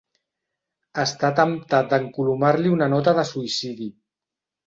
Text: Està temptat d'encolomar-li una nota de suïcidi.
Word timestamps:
Està 1.03 1.29
temptat 1.39 1.91
d'encolomar-li 1.91 2.73
una 2.79 2.89
nota 2.95 3.15
de 3.19 3.27
suïcidi. 3.35 3.93